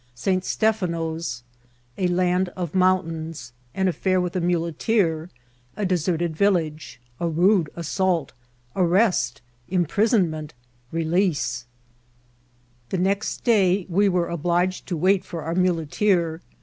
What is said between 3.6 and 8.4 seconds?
An AiEur with a Muleteer.— A deaerted ViUage.— A rode Aaiattlt—